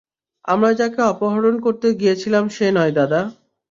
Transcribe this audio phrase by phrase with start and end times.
[0.45, 3.21] আমরা যাকে অপহরণ করতে গিয়েছিলাম সে নয়, দাদা।